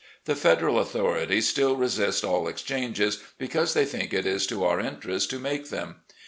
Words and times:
The 0.25 0.35
Federal 0.35 0.79
authorities 0.79 1.47
still 1.47 1.75
resist 1.75 2.23
all 2.23 2.47
ex 2.49 2.63
changes, 2.63 3.21
because 3.37 3.75
they 3.75 3.85
think 3.85 4.15
it 4.15 4.25
is 4.25 4.47
to 4.47 4.61
otu: 4.61 4.83
interest 4.83 5.29
to 5.29 5.37
make 5.37 5.69
them. 5.69 5.97